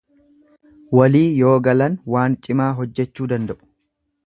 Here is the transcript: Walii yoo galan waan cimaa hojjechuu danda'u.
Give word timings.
Walii 0.99 1.27
yoo 1.41 1.51
galan 1.67 1.99
waan 2.15 2.39
cimaa 2.47 2.73
hojjechuu 2.81 3.31
danda'u. 3.35 3.71